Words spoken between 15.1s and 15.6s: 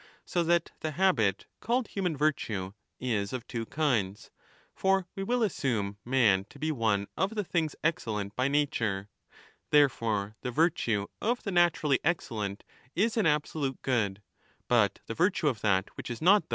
virtue